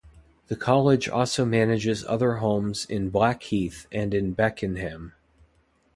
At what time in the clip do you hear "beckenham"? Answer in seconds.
4.33-5.13